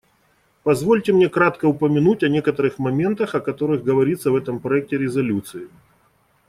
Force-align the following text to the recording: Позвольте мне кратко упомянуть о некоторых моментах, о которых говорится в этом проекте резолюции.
Позвольте 0.63 1.13
мне 1.13 1.29
кратко 1.29 1.67
упомянуть 1.67 2.23
о 2.23 2.27
некоторых 2.27 2.79
моментах, 2.79 3.35
о 3.35 3.39
которых 3.39 3.83
говорится 3.83 4.31
в 4.31 4.35
этом 4.35 4.59
проекте 4.59 4.97
резолюции. 4.97 5.67